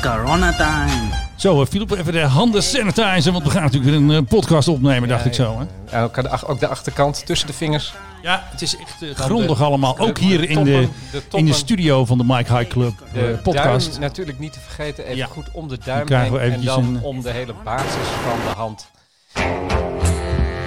[0.00, 1.08] corona time.
[1.36, 4.68] Zo, eh, Philip, even de handen sanitizen, want we gaan natuurlijk weer een eh, podcast
[4.68, 5.66] opnemen, dacht ik zo.
[5.90, 6.02] Hè?
[6.02, 7.94] Ook, de, ach- ook de achterkant tussen de vingers.
[8.22, 9.98] Ja, het is echt eh, Dan grondig de- allemaal.
[9.98, 12.92] Ook de hier in toppen, de, de in de studio van de Mike High Club
[13.12, 13.86] eh, podcast.
[13.88, 15.04] duim natuurlijk niet te vergeten.
[15.04, 15.26] Even Ja.
[15.26, 16.38] goed om de duim heen.
[16.38, 17.90] En dan een- om de hele basis
[18.28, 18.86] van de hand.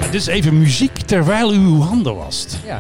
[0.02, 2.57] Ja, dit is even muziek terwijl u uw handen wast.
[2.65, 2.79] Ja,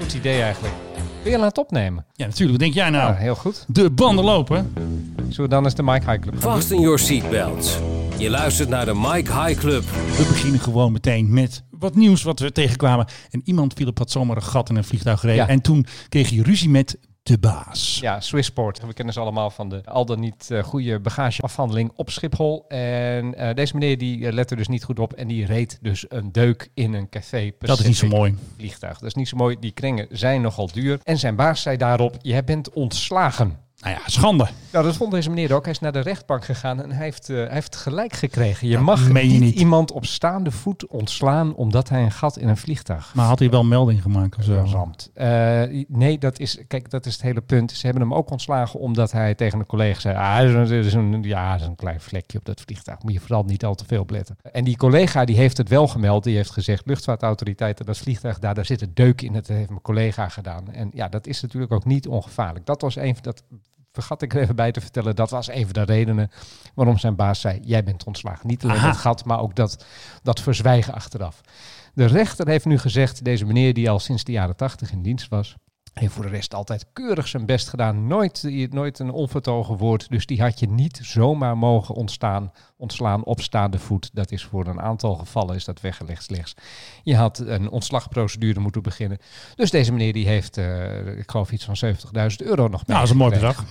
[0.00, 0.74] goed idee eigenlijk.
[1.22, 2.04] Wil je aan het opnemen?
[2.12, 2.50] Ja, natuurlijk.
[2.50, 3.12] Wat denk jij nou?
[3.12, 3.64] Ja, heel goed.
[3.68, 4.72] De banden lopen.
[5.16, 6.52] Zullen we dan eens de Mike High Club gaan doen?
[6.52, 7.78] Fasten your seatbelts.
[8.18, 9.82] Je luistert naar de Mike High Club.
[10.16, 13.06] We beginnen gewoon meteen met wat nieuws wat we tegenkwamen.
[13.30, 15.44] En iemand, Philip, had zomaar een gat in een vliegtuig gereden.
[15.44, 15.50] Ja.
[15.50, 16.98] En toen kreeg hij ruzie met
[17.30, 17.98] de baas.
[18.00, 18.86] Ja, Swissport.
[18.86, 22.64] We kennen ze allemaal van de al dan niet eh, goede bagageafhandeling op Schiphol.
[22.68, 26.04] En eh, deze meneer die eh, lette dus niet goed op en die reed dus
[26.08, 27.52] een deuk in een café.
[27.58, 28.34] Dat is niet zo mooi.
[28.56, 28.98] Vliegtuig.
[28.98, 29.56] Dat is niet zo mooi.
[29.60, 31.00] Die kringen zijn nogal duur.
[31.02, 33.58] En zijn baas zei daarop, jij bent ontslagen.
[33.80, 34.48] Nou ja, schande.
[34.72, 35.62] Nou, dat vond deze meneer ook.
[35.62, 38.68] Hij is naar de rechtbank gegaan en hij heeft, eh, hij heeft gelijk gekregen.
[38.68, 39.58] Je Dat mag je niet, niet.
[39.58, 43.50] iemand op staande voet ontslaan omdat hij een gat in een vliegtuig Maar had hij
[43.50, 44.90] wel melding gemaakt of zo?
[45.14, 47.72] Eh, nee, dat is, kijk, dat is het hele punt.
[47.72, 51.22] Ze hebben hem ook ontslagen omdat hij tegen een collega zei: ah, er is een,
[51.22, 53.02] ja, er is een klein vlekje op dat vliegtuig.
[53.02, 54.36] Moet je vooral niet al te veel op letten.
[54.52, 56.24] En die collega die heeft het wel gemeld.
[56.24, 59.32] Die heeft gezegd: luchtvaartautoriteiten, dat vliegtuig daar, daar zit een deuk in.
[59.32, 60.72] Dat heeft mijn collega gedaan.
[60.72, 62.66] En ja, dat is natuurlijk ook niet ongevaarlijk.
[62.66, 63.42] Dat was een van dat.
[64.00, 66.30] Vergat ik er even bij te vertellen, dat was een van de redenen
[66.74, 68.46] waarom zijn baas zei: Jij bent ontslagen.
[68.46, 68.86] Niet alleen Aha.
[68.86, 69.84] dat gat, maar ook dat,
[70.22, 71.40] dat verzwijgen achteraf.
[71.94, 75.28] De rechter heeft nu gezegd, deze meneer die al sinds de jaren tachtig in dienst
[75.28, 75.56] was,
[75.92, 78.06] heeft voor de rest altijd keurig zijn best gedaan.
[78.06, 80.08] Nooit, nooit een onvertogen woord.
[80.08, 84.10] Dus die had je niet zomaar mogen ontstaan, ontslaan op staande voet.
[84.12, 86.54] Dat is voor een aantal gevallen is dat weggelegd slechts.
[87.02, 89.18] Je had een ontslagprocedure moeten beginnen.
[89.54, 93.02] Dus deze meneer die heeft, eh, ik geloof iets van 70.000 euro nog Nou, dat
[93.02, 93.64] is een mooi bedrag.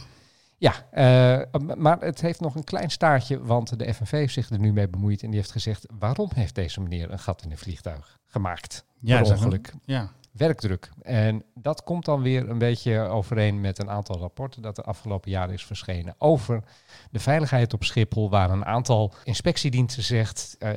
[0.59, 4.59] Ja, eh, maar het heeft nog een klein staartje, want de FNV heeft zich er
[4.59, 7.57] nu mee bemoeid en die heeft gezegd, waarom heeft deze meneer een gat in een
[7.57, 8.85] vliegtuig gemaakt?
[8.99, 9.73] Ja, ongeluk.
[9.85, 10.11] Ja.
[10.31, 10.89] Werkdruk.
[11.01, 15.31] En dat komt dan weer een beetje overeen met een aantal rapporten dat de afgelopen
[15.31, 16.63] jaren is verschenen over
[17.11, 20.69] de veiligheid op Schiphol, waar een aantal inspectiediensten zegt, eh,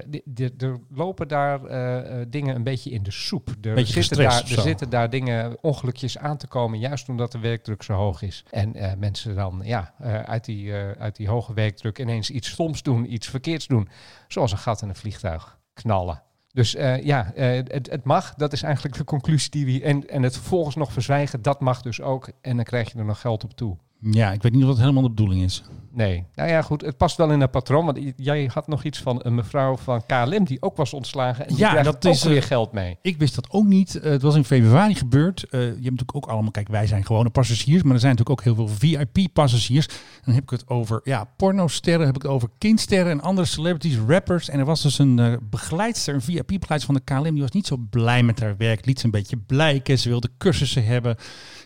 [0.59, 3.49] er lopen daar eh, eh, dingen een beetje in de soep.
[3.49, 7.39] Er, Beetje zitten daar, er zitten daar dingen, ongelukjes aan te komen, juist omdat de
[7.39, 8.45] werkdruk zo hoog is.
[8.51, 9.95] En mensen dan ja,
[10.27, 13.89] uit, die, uit die hoge werkdruk ineens iets stoms doen, iets verkeerds doen,
[14.29, 16.23] zoals een gat in een vliegtuig knallen.
[16.53, 18.35] Dus eh, ja, eh, het, het mag.
[18.35, 19.85] Dat is eigenlijk de conclusie die we...
[19.85, 22.31] En, en het vervolgens nog verzwijgen, dat mag dus ook.
[22.41, 23.77] En dan krijg je er nog geld op toe.
[24.11, 25.63] Ja, ik weet niet of dat helemaal de bedoeling is.
[25.95, 26.25] Nee.
[26.35, 26.81] Nou ja, goed.
[26.81, 27.85] Het past wel in het patroon.
[27.85, 30.45] Want jij had nog iets van een mevrouw van KLM...
[30.45, 31.47] die ook was ontslagen.
[31.47, 32.99] En die Ja, dat ook is, eh, weer geld mee.
[33.03, 33.95] Ik wist dat ook niet.
[33.95, 35.43] Eh, het was in februari gebeurd.
[35.43, 38.41] Eh, je hebt natuurlijk ook allemaal, kijk, wij zijn gewone passagiers, maar er zijn natuurlijk
[38.41, 39.89] ook heel veel VIP-passagiers.
[40.25, 43.99] Dan heb ik het over ja, pornosterren, heb ik het over kindsterren en andere celebrities,
[44.07, 44.49] rappers.
[44.49, 47.67] En er was dus een eh, begeleidster, een VIP-begeleidster van de KLM, die was niet
[47.67, 48.87] zo blij met haar werk.
[48.87, 49.99] Liet ze een beetje blijken.
[49.99, 51.17] Ze wilde cursussen hebben.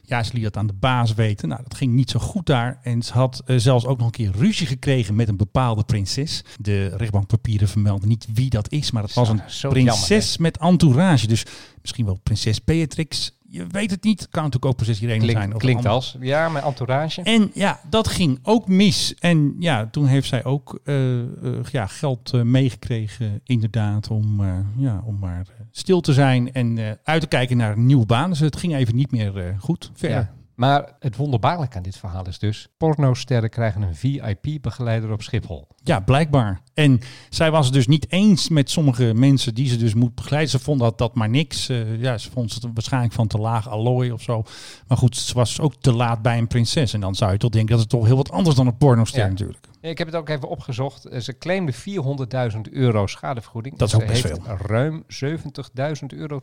[0.08, 1.48] Ja, ze liet dat aan de baas weten.
[1.48, 2.78] Nou, dat ging niet zo goed daar.
[2.82, 6.44] En ze had eh, zelfs ook nog een keer ruzie gekregen met een bepaalde prinses.
[6.60, 11.26] De rechtbankpapieren vermelden niet wie dat is, maar het was een Zo prinses met entourage.
[11.26, 11.44] Dus
[11.80, 13.35] misschien wel prinses Beatrix.
[13.56, 14.28] Je weet het niet.
[14.30, 15.34] Kan natuurlijk ook prinses Irene zijn.
[15.34, 16.16] Klinkt, of klinkt als.
[16.20, 17.22] Ja, mijn entourage.
[17.22, 19.14] En ja, dat ging ook mis.
[19.18, 21.26] En ja, toen heeft zij ook eh, eh,
[21.70, 24.42] ja, geld eh, meegekregen, inderdaad, om,
[24.76, 28.30] ja, om maar stil te zijn en uit te kijken naar een nieuwe baan.
[28.30, 30.18] Dus het ging even niet meer goed verder.
[30.18, 30.34] Ja.
[30.56, 32.68] Maar het wonderbaarlijke aan dit verhaal is dus...
[32.76, 35.66] pornosterren krijgen een VIP-begeleider op Schiphol.
[35.82, 36.60] Ja, blijkbaar.
[36.74, 37.00] En
[37.30, 40.50] zij was het dus niet eens met sommige mensen die ze dus moet begeleiden.
[40.50, 41.68] Ze vond dat dat maar niks.
[41.68, 44.42] Eh, ja, ze vond het waarschijnlijk van te laag allooi of zo.
[44.86, 46.92] Maar goed, ze was ook te laat bij een prinses.
[46.92, 49.20] En dan zou je toch denken dat het toch heel wat anders dan een pornoster
[49.20, 49.28] Ja.
[49.28, 49.66] natuurlijk.
[49.80, 51.04] Ik heb het ook even opgezocht.
[51.04, 53.76] Eh, Ze claimde 400.000 euro schadevergoeding.
[53.76, 56.40] Dat is ook best heeft ruim 70.000 euro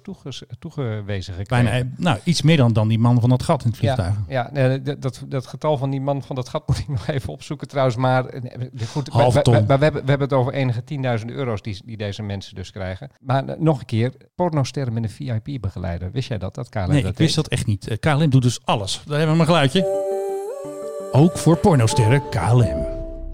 [0.59, 1.66] toegewezen gekregen.
[1.66, 4.03] Bijna, eh, nou, iets meer dan, dan die man van dat gat in het vliegtuig.
[4.03, 7.08] Ja, ja nee, dat, dat, getal van die man van dat gat moet ik nog
[7.08, 7.96] even opzoeken trouwens.
[7.96, 8.41] Maar eh,
[8.88, 10.83] goed, we- we- maar we, hebben, we hebben het over enige
[11.19, 13.10] 10.000 euro's die, die deze mensen dus krijgen.
[13.22, 15.10] Maar eh, nog een keer, pornosterren met een
[15.44, 16.12] VIP-begeleider.
[16.12, 16.56] Wist jij dat?
[16.56, 17.88] Dat KLM Nee, dat ik wist dat echt niet.
[17.88, 19.01] Eh, KLM doet dus alles.
[19.06, 20.01] Daar hebben we een geluidje.
[21.12, 22.82] Ook voor pornosterren KLM.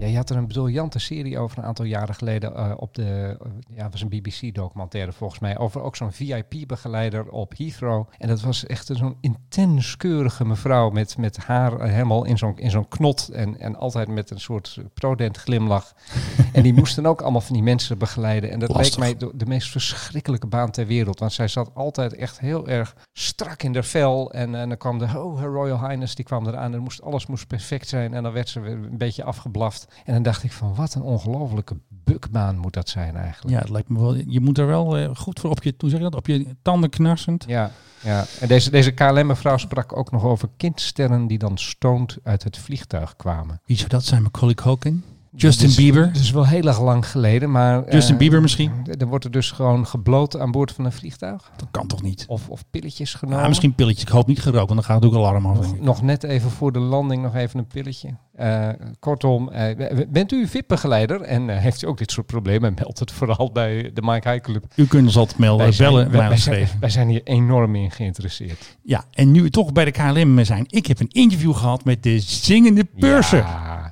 [0.00, 3.36] Ja, je had er een briljante serie over een aantal jaren geleden eh, op de,
[3.42, 8.06] eh, ja, was een BBC-documentaire volgens mij, over ook zo'n VIP-begeleider op Heathrow.
[8.18, 12.38] En dat was echt een zo'n intens keurige mevrouw met, met haar eh, helemaal in
[12.38, 15.94] zo'n, in zo'n knot en, en altijd met een soort prodent glimlach.
[16.52, 18.50] en die moesten ook allemaal van die mensen begeleiden.
[18.50, 18.88] En dat Lastig.
[18.88, 22.68] leek mij de, de meest verschrikkelijke baan ter wereld, want zij zat altijd echt heel
[22.68, 24.32] erg strak in de vel.
[24.32, 27.26] En, en dan kwam de, oh, Her Royal Highness, die kwam eraan en moest, alles
[27.26, 28.14] moest perfect zijn.
[28.14, 29.88] En dan werd ze weer een beetje afgeblaft.
[30.04, 33.54] En dan dacht ik van, wat een ongelofelijke bukbaan moet dat zijn eigenlijk.
[33.54, 34.14] Ja, het lijkt me wel.
[34.14, 36.56] Je moet er wel eh, goed voor op je, hoe zeg je dat, op je
[36.62, 37.44] tanden knarsend.
[37.48, 37.70] Ja,
[38.02, 38.24] ja.
[38.40, 43.16] En deze, deze KLM-mevrouw sprak ook nog over kindsterren die dan stoned uit het vliegtuig
[43.16, 43.60] kwamen.
[43.64, 44.22] Wie zou dat zijn?
[44.22, 45.04] Macaulay Culkin?
[45.36, 46.12] Justin Dus- Bieber?
[46.12, 47.92] Dat is wel heel erg lang geleden, maar...
[47.92, 48.72] Justin eh, Bieber misschien?
[48.82, 51.50] Dan wordt er dus gewoon gebloot aan boord van een vliegtuig?
[51.56, 52.24] Dat kan toch niet?
[52.28, 53.42] Of, of pilletjes genomen?
[53.42, 54.02] Ja, misschien pilletjes.
[54.02, 55.80] Ik hoop niet gerookt, want dan gaat het ook alarm af.
[55.80, 58.08] Nog, net even voor de landing nog even een pilletje.
[58.34, 58.68] Eh,
[58.98, 62.74] kortom, eh, bent u VIP-begeleider en heeft u ook dit soort problemen?
[62.74, 64.64] Meld het vooral bij de Mike High Club.
[64.74, 67.74] U kunt ons altijd melden, Wij zijn, bellen, wij, wij zijn, wij zijn hier enorm
[67.74, 68.76] in geïnteresseerd.
[68.82, 70.64] Ja, en nu we toch bij de KLM zijn.
[70.66, 73.38] Ik heb een interview gehad met de zingende purser.
[73.38, 73.89] Ja,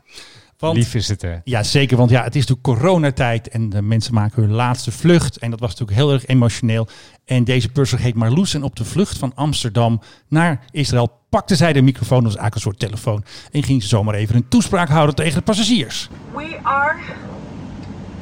[0.59, 1.37] Want lief is het hè.
[1.45, 1.97] Ja, zeker.
[1.97, 5.37] Want ja, het is natuurlijk coronatijd en de mensen maken hun laatste vlucht.
[5.37, 6.89] En dat was natuurlijk heel erg emotioneel.
[7.25, 8.55] En deze purser heet Marloes.
[8.55, 12.55] En op de vlucht van Amsterdam naar Israël pakte zij de microfoon, dat was eigenlijk
[12.55, 13.25] een soort telefoon.
[13.53, 16.09] En ging ze zomaar even een toespraak houden tegen de passagiers.
[16.35, 16.95] We are,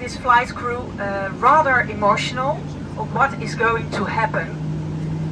[0.03, 1.05] this flight crew, uh,
[1.41, 2.59] rather emotional
[2.95, 4.49] of what is going to happen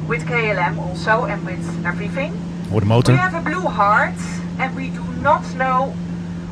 [0.07, 2.31] with KLM also and with everything.
[2.69, 3.15] Hoor de We motor.
[3.17, 4.19] have a blue heart
[4.57, 5.93] and we do not know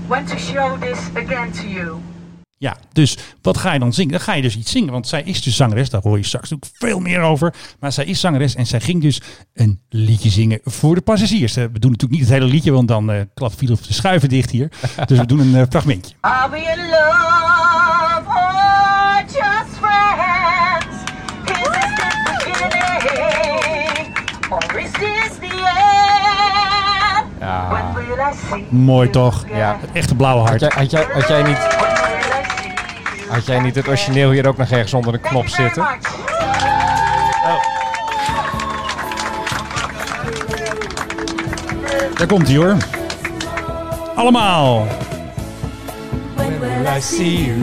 [0.07, 1.99] when to show this again to you.
[2.57, 4.11] Ja, dus wat ga je dan zingen?
[4.11, 5.89] Dan ga je dus iets zingen, want zij is dus zangeres.
[5.89, 7.53] Daar hoor je straks natuurlijk veel meer over.
[7.79, 9.21] Maar zij is zangeres en zij ging dus
[9.53, 11.55] een liedje zingen voor de passagiers.
[11.55, 14.29] Eh, We doen natuurlijk niet het hele liedje, want dan eh klapt Philip de schuiven
[14.29, 14.71] dicht hier.
[15.07, 16.15] Dus we doen een eh, fragmentje.
[16.19, 20.42] Are we in love or just friends?
[27.43, 27.93] Ja.
[28.69, 29.45] Mooi toch?
[29.53, 30.59] Ja, het echte blauwe Had hart.
[30.61, 31.57] jij, had, jij, had, jij niet,
[33.29, 35.83] had jij niet het origineel hier ook nog ergens onder een Thank knop zitten?
[35.83, 36.21] much.
[42.17, 42.77] Daar komt hij hoor.
[44.15, 44.87] Allemaal.
[46.35, 47.57] When will I see you?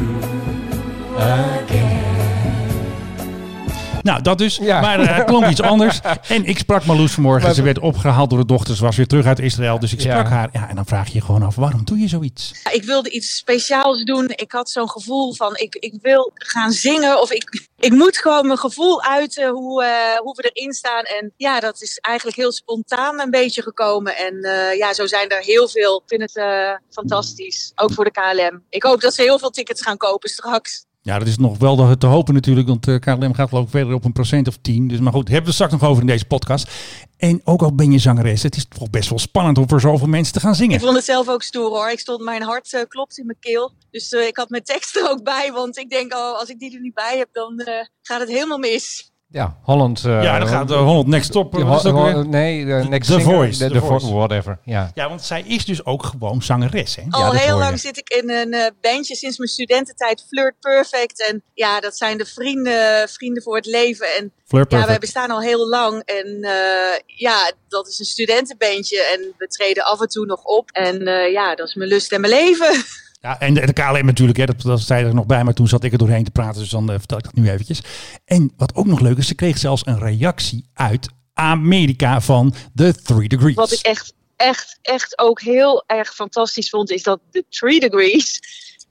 [4.11, 4.57] Nou, dat dus.
[4.57, 4.81] Ja.
[4.81, 6.01] Maar eh, het klonk iets anders.
[6.29, 7.43] En ik sprak Marloes vanmorgen.
[7.43, 8.77] Maar- Ze werd opgehaald door de dochter.
[8.77, 9.79] Ze was weer terug uit Israël.
[9.79, 10.31] Dus ik sprak Ja.
[10.31, 10.49] haar.
[10.53, 12.53] Ja, en dan vraag je je gewoon af, waarom doe je zoiets?
[12.73, 14.25] Ik wilde iets speciaals doen.
[14.35, 17.21] Ik had zo'n gevoel van ik, ik wil gaan zingen.
[17.21, 21.03] Of ik, ik moet gewoon mijn gevoel uiten hoe, eh, hoe we erin staan.
[21.03, 24.17] En ja, dat is eigenlijk heel spontaan een beetje gekomen.
[24.17, 25.97] En eh, ja, zo zijn er heel veel.
[25.97, 27.73] Ik vind het eh, fantastisch.
[27.75, 28.63] Ook voor de KLM.
[28.69, 30.85] Ik hoop dat ze heel veel tickets gaan kopen straks.
[31.03, 32.69] Ja, dat is nog wel te- hopen natuurlijk.
[32.69, 34.89] Want eh, KLM gaat ik verder op een procent of 10.
[34.89, 36.71] Dus maar goed, hebben we het straks nog over in deze podcast.
[37.17, 38.43] En ook al ben je zangeres.
[38.43, 40.75] Het is toch best wel spannend om voor zoveel mensen te gaan zingen.
[40.75, 41.91] Ik vond het zelf ook stoer hoor.
[41.91, 43.73] Ik stond, mijn hart eh, klopt in mijn keel.
[43.91, 45.53] Dus eh, ik had mijn tekst er ook bij.
[45.53, 47.63] Want ik denk, oh, als ik die er niet bij heb, dan
[48.03, 49.10] gaat het helemaal mis.
[49.33, 50.05] Ja, Holland.
[50.05, 51.53] eh, Ja, dan gaat de Holland Next Top.
[51.53, 51.91] Ho-?
[51.91, 54.13] Ho- nee, de Next The Singer, Voice, The Voice.
[54.15, 54.59] whatever.
[54.65, 54.91] Ja.
[54.95, 56.97] Ja, want zij is dus ook gewoon zangeres.
[56.97, 57.03] Hè?
[57.11, 57.61] Al heel je.
[57.61, 61.29] lang zit ik in een eh, bandje sinds mijn studententijd, Flirt Perfect.
[61.29, 64.07] En ja, dat zijn de vrienden, vrienden voor het leven.
[64.19, 64.33] En
[64.69, 66.03] ja, wij bestaan al heel lang.
[66.05, 69.03] En eh, ja, dat is een studentenbandje.
[69.03, 70.71] En we treden af en toe nog op.
[70.71, 72.75] En eh, ja, dat is mijn lust en mijn leven.
[73.21, 75.85] Ja, en de, de KLM natuurlijk, hè, dat, zei er nog bij, maar toen zat
[75.85, 77.81] ik er doorheen te praten, dus dan eh, vertel ik dat nu eventjes.
[78.25, 82.95] En wat ook nog leuk is, ze kreeg zelfs een reactie uit Amerika van The
[83.03, 83.55] Three Degrees.
[83.55, 88.41] Wat ik echt, echt, echt ook heel erg fantastisch vond, is dat de Three Degrees.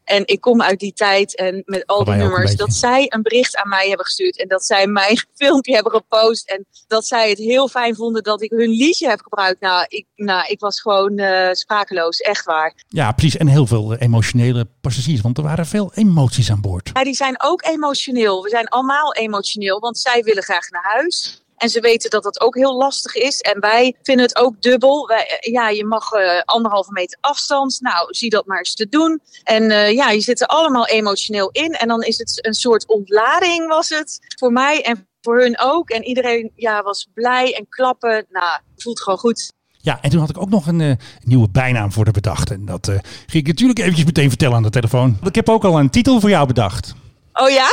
[0.09, 3.55] En ik kom uit die tijd en met al die nummers, dat zij een bericht
[3.55, 4.41] aan mij hebben gestuurd.
[4.41, 6.49] En dat zij mijn filmpje hebben gepost.
[6.49, 9.61] En dat zij het heel fijn vonden dat ik hun liedje heb gebruikt.
[9.61, 12.73] Nou, ik, nou, ik was gewoon eh, sprakeloos, echt waar.
[12.87, 13.37] Ja, precies.
[13.37, 16.89] En heel veel eh, emotionele passagiers, want er waren veel emoties aan boord.
[16.93, 18.43] Ja, die zijn ook emotioneel.
[18.43, 21.43] We zijn allemaal emotioneel, want zij willen graag naar huis.
[21.59, 23.41] En ze weten dat dat ook heel lastig is.
[23.41, 25.07] En wij vinden het ook dubbel.
[25.07, 27.81] Wij, eh, ja, je mag eh, anderhalve meter afstand.
[27.81, 29.21] Nou, zie dat maar eens te doen.
[29.43, 31.71] En eh, ja, je zit er allemaal emotioneel in.
[31.73, 34.19] En dan is het een soort ontlading was het.
[34.37, 35.89] Voor mij en voor hun ook.
[35.89, 38.25] En iedereen ja, was blij en klappen.
[38.29, 39.53] Nou, voelt gewoon goed.
[39.81, 42.51] Ja, en toen had ik ook nog een nieuwe bijnaam voor de bedacht.
[42.51, 42.85] En dat
[43.25, 45.17] ging ik natuurlijk eventjes meteen vertellen aan de telefoon.
[45.23, 46.93] Ik heb ook al een titel voor jou bedacht.
[47.41, 47.67] Oh ja?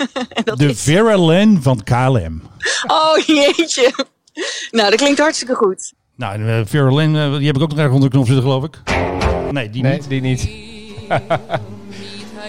[0.44, 2.42] Dat De is- Vera Lynn van KLM.
[2.86, 3.92] Oh jeetje.
[4.70, 5.92] Nou, dat klinkt hartstikke goed.
[6.16, 8.26] Nou, en, eh, Vera Lynn, eh, die heb ik ook nog erg onder de knop
[8.26, 8.80] zitten, geloof ik.
[9.50, 10.08] Nee, die Nee, niet.
[10.08, 10.48] die niet.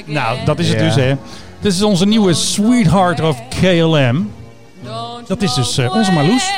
[0.06, 0.86] Nou, dat is het Ja.
[0.86, 1.16] dus, hè.
[1.60, 4.32] Dit is onze nieuwe Sweetheart of KLM.
[5.28, 6.52] Dat is dus eh, onze Marloes.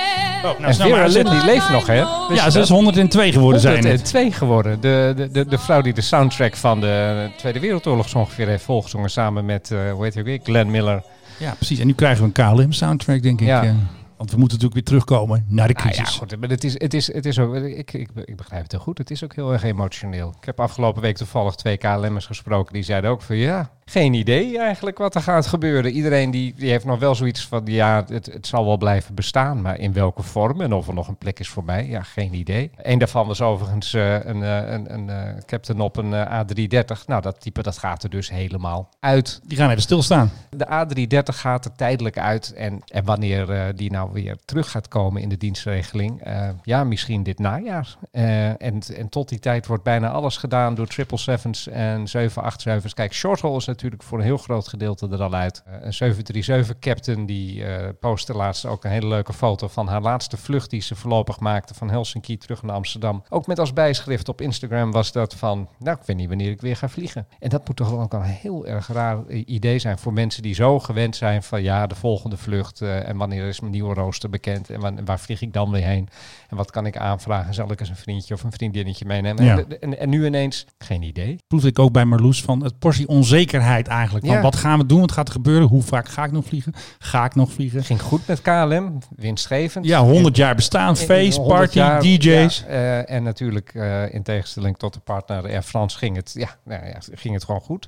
[0.43, 2.03] Oh, nou, En Vera Lynn, die leeft nog, hè?
[2.27, 2.77] Wist Ja, ze is dat?
[2.77, 3.85] 102 geworden, zijn het.
[3.85, 4.81] 102 geworden.
[4.81, 8.63] De, de, de, de vrouw die de soundtrack van de Tweede Wereldoorlog zo ongeveer heeft
[8.63, 9.09] volgezongen.
[9.09, 10.39] Samen met, eh hoe heet hij weer?
[10.43, 11.03] Glenn Miller.
[11.37, 11.79] Ja, precies.
[11.79, 13.47] En nu krijgen we een KLM-soundtrack, denk ik.
[13.47, 13.63] Ja.
[13.63, 13.69] eh,
[14.17, 16.15] Want we moeten natuurlijk weer terugkomen naar de Nou ja, crisis.
[16.17, 18.81] goed, maar het is, het is, het is ook, ik, ik, ik begrijp het heel
[18.81, 18.97] goed.
[18.97, 20.33] Het is ook heel erg emotioneel.
[20.39, 22.73] Ik heb afgelopen week toevallig twee KLM'ers gesproken.
[22.73, 25.91] Die zeiden ook van ja, geen idee eigenlijk wat er gaat gebeuren.
[25.91, 29.61] Iedereen die, die heeft nog wel zoiets van ja, het, het zal wel blijven bestaan.
[29.61, 32.33] Maar in welke vorm en of er nog een plek is voor mij, ja, geen
[32.33, 32.71] idee.
[32.77, 37.05] Eén daarvan was overigens eh, een, een, een eh, captain op een eh, A330.
[37.05, 39.41] Nou, dat type dat gaat er dus helemaal uit.
[39.43, 40.31] Die gaan even stilstaan.
[40.49, 42.53] De A330 gaat er tijdelijk uit.
[42.53, 46.21] En, en wanneer die nou weer terug gaat komen in de dienstregeling,
[46.63, 47.95] ja, misschien dit najaar.
[48.11, 48.57] En,
[48.95, 52.93] en tot die tijd wordt bijna alles gedaan door 777's en 787's.
[52.93, 55.63] Kijk, short haul is natuurlijk voor een heel groot gedeelte er al uit.
[55.65, 60.01] Eh, een 737 captain die eh postte laatst ook een hele leuke foto van haar
[60.01, 63.23] laatste vlucht die ze voorlopig maakte van Helsinki terug naar Amsterdam.
[63.29, 66.61] Ook met als bijschrift op Instagram was dat van, nou, ik weet niet wanneer ik
[66.61, 67.27] weer ga vliegen.
[67.39, 70.41] En dat moet toch wel ook een heel erg raar i- idee zijn voor mensen
[70.43, 73.93] die zo gewend zijn van, ja, de volgende vlucht eh, en wanneer is mijn nieuwe
[73.93, 76.09] rooster bekend en wan- waar vlieg ik dan weer heen
[76.49, 77.53] en wat kan ik aanvragen?
[77.53, 79.43] Zal ik eens een vriendje of een vriendinnetje meenemen?
[79.43, 79.57] Ja.
[79.57, 81.35] En, en, en nu ineens, geen idee.
[81.47, 84.25] Proefde ik ook bij Marloes van het portie onzekerheid eigenlijk.
[84.25, 84.41] Van Ja.
[84.41, 84.99] wat gaan we doen?
[84.99, 85.67] Wat gaat er gebeuren?
[85.67, 86.73] Hoe vaak ga ik nog vliegen?
[86.99, 87.83] Ga ik nog vliegen?
[87.83, 89.85] Ging goed met KLM, winstgevend.
[89.85, 92.59] Ja, 100 jaar bestaan, feest, 100 party, jaar, DJ's.
[92.59, 96.49] ja, eh, en natuurlijk, eh, in tegenstelling tot de partner Air France, ging het, ja,
[96.65, 97.87] nou ja, ging het gewoon goed.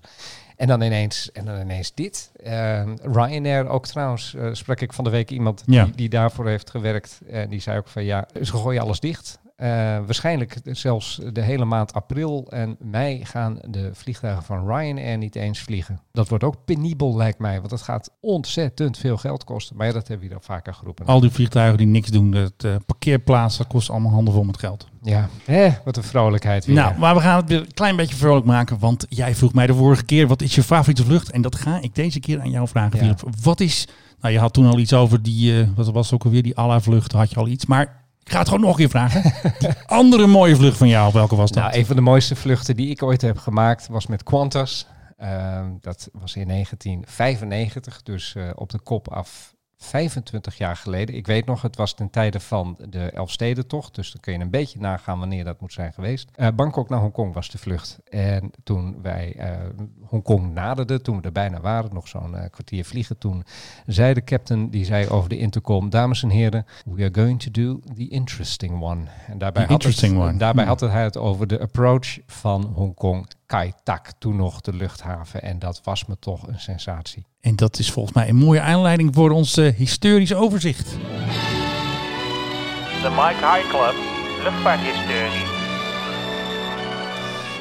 [0.57, 2.31] En dan ineens, en dan ineens dit.
[2.43, 5.83] Eh, Ryanair ook trouwens, eh, sprak ik van de week iemand Ja.
[5.83, 7.19] die, die daarvoor heeft gewerkt.
[7.31, 9.39] En die zei ook van ja, ze gooien alles dicht.
[9.55, 9.67] Eh,
[10.05, 15.59] waarschijnlijk zelfs de hele maand april en mei gaan de vliegtuigen van Ryanair niet eens
[15.59, 15.99] vliegen.
[16.11, 19.75] Dat wordt ook penibel lijkt mij, want dat gaat ontzettend veel geld kosten.
[19.75, 21.05] Maar ja, dat hebben we hier al vaker geroepen.
[21.05, 24.87] Al die vliegtuigen die niks doen, het eh, parkeerplaats, dat kost allemaal handenvol met geld.
[25.01, 26.75] Ja, hè, wat een vrolijkheid weer.
[26.75, 29.67] Nou, maar we gaan het weer een klein beetje vrolijk maken, want jij vroeg mij
[29.67, 31.31] de vorige keer, wat is je favoriete vlucht?
[31.31, 33.15] En dat ga ik deze keer aan jou vragen, Ja.
[33.15, 33.35] Philip.
[33.43, 33.87] Wat is,
[34.19, 36.81] nou je had toen al iets over die, eh, wat was ook alweer, die Allah
[36.81, 39.33] vlucht, had je al iets, maar ik ga het gewoon nog een keer vragen.
[39.85, 41.63] andere mooie vlucht van jou, welke was dat?
[41.63, 44.87] Nou, een van de mooiste vluchten die ik ooit heb gemaakt was met Qantas.
[45.17, 49.54] Ehm, dat was in 1995, dus eh, op de kop af
[49.85, 51.15] 25 jaar geleden.
[51.15, 54.49] Ik weet nog, het was ten tijde van de Elfstedentocht, dus dan kun je een
[54.49, 56.29] beetje nagaan wanneer dat moet zijn geweest.
[56.35, 57.99] Eh, Bangkok naar Hongkong was de vlucht.
[58.09, 59.51] En toen wij eh,
[60.01, 63.43] Hongkong naderden, toen we er bijna waren, nog zo'n eh, kwartier vliegen, toen
[63.85, 67.51] zei de captain, die zei over de intercom, dames en heren, we are going to
[67.51, 69.03] do the interesting one.
[69.27, 70.37] En daarbij, The had, het, interesting one.
[70.37, 70.71] daarbij Hmm.
[70.71, 75.41] had hij het over de approach van Hongkong Kai Tak, toen nog de luchthaven.
[75.41, 77.25] En dat was me toch een sensatie.
[77.41, 80.89] En dat is volgens mij een mooie aanleiding voor ons eh, historisch overzicht.
[83.01, 83.95] De Mike High Club,
[84.43, 85.54] luchtvaarthistorie.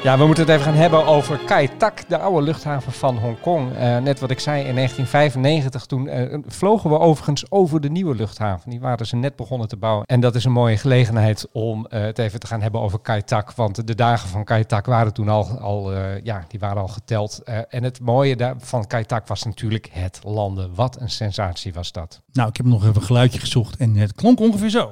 [0.03, 3.75] Ja, we moeten het even gaan hebben over Kai Tak, de oude luchthaven van Hongkong.
[3.75, 8.15] Eh net wat ik zei, in 1995 toen eh, vlogen we overigens over de nieuwe
[8.15, 8.69] luchthaven.
[8.69, 10.05] Die waren ze net begonnen te bouwen.
[10.05, 13.23] En dat is een mooie gelegenheid om eh, het even te gaan hebben over Kai
[13.23, 13.51] Tak.
[13.51, 17.43] Want de dagen van Kai Tak waren toen al, al, ja, die waren al geteld.
[17.69, 20.75] En het mooie van Kai Tak was natuurlijk het landen.
[20.75, 22.21] Wat een sensatie was dat.
[22.31, 24.91] Nou, ik heb nog even een geluidje gezocht en het klonk ongeveer zo.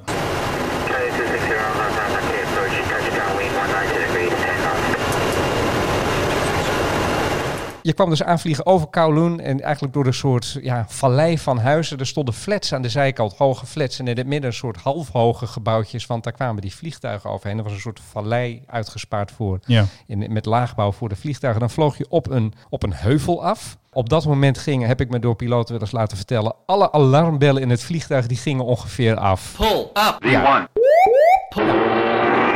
[7.86, 11.98] Je kwam dus aanvliegen over Kowloon en eigenlijk door een soort ja, vallei van huizen.
[11.98, 15.46] Er stonden flats aan de zijkant, hoge flats en in het midden een soort halfhoge
[15.46, 17.58] gebouwtjes, want daar kwamen die vliegtuigen overheen.
[17.58, 19.84] Er was een soort vallei uitgespaard voor, Ja.
[20.06, 21.60] in, met laagbouw voor de vliegtuigen.
[21.60, 23.76] Dan vloog je op een, op een heuvel af.
[23.92, 27.62] Op dat moment gingen, heb ik me door piloten wel eens laten vertellen, alle alarmbellen
[27.62, 29.54] in het vliegtuig die gingen ongeveer af.
[29.56, 30.16] Pull up.
[30.20, 30.68] Ja.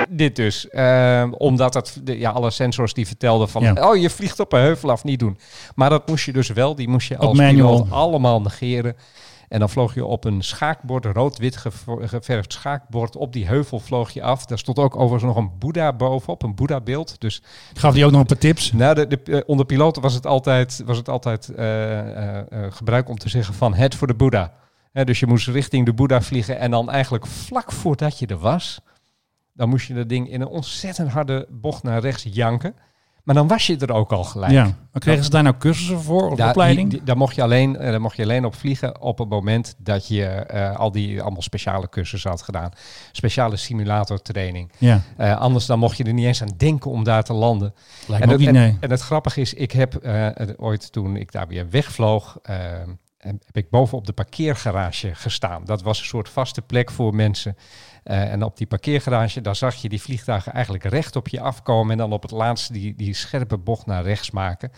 [0.09, 0.69] Dit dus.
[0.69, 3.62] Ehm, omdat dat, de, ja, alle sensors die vertelden van...
[3.62, 3.88] Ja.
[3.88, 5.38] oh, je vliegt op een heuvel af, niet doen.
[5.75, 6.75] Maar dat moest je dus wel.
[6.75, 8.97] Die moest je als piloot allemaal negeren.
[9.49, 11.57] En dan vloog je op een schaakbord, een rood-wit
[12.00, 13.17] geverfd schaakbord.
[13.17, 14.47] Op die heuvel vloog je af.
[14.47, 17.21] Daar stond ook overigens nog een Boeddha bovenop, een Boeddha-beeld.
[17.21, 17.43] Dus
[17.75, 18.73] gaf die ook nog een paar tips.
[18.73, 22.73] nou, de, de, eh, onder piloten was het altijd, was het altijd eh, eh, eh,
[22.73, 24.53] gebruik om te zeggen van het voor de Boeddha.
[25.05, 28.81] Dus je moest richting de Boeddha vliegen en dan eigenlijk vlak voordat je er was,
[29.59, 32.75] dan moest je dat ding in een ontzettend harde bocht naar rechts janken.
[33.23, 34.53] Maar dan was je er ook al gelijk.
[34.53, 34.62] Ja.
[34.65, 36.88] Maar kregen ze daar nou cursussen voor of Daar, opleiding?
[36.88, 39.29] die- die- daar, mocht je alleen, eh, daar mocht je alleen op vliegen op het
[39.29, 42.71] moment dat je eh, al die allemaal speciale cursussen had gedaan.
[43.12, 44.71] Speciale simulatortraining.
[44.79, 47.75] ja, Eh, anders dan mocht je er niet eens aan denken om daar te landen.
[48.07, 48.77] lijkt En me ook het, niet, en, nee.
[48.81, 49.99] en het grappige is, ik heb
[50.57, 52.57] ooit toen ik daar weer wegvloog, eh,
[53.18, 55.64] heb ik boven op de parkeergarage gestaan.
[55.64, 57.56] Dat was een soort vaste plek voor mensen.
[58.02, 61.92] Eh, en op die parkeergarage, daar zag je die vliegtuigen eigenlijk recht op je afkomen.
[61.92, 64.72] En dan op het laatste die, die scherpe bocht naar rechts maken.